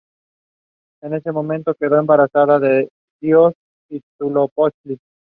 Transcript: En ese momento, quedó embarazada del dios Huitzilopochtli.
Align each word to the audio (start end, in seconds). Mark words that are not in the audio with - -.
En 1.03 1.13
ese 1.13 1.31
momento, 1.31 1.75
quedó 1.75 1.99
embarazada 1.99 2.57
del 2.57 2.89
dios 3.21 3.53
Huitzilopochtli. 3.87 4.97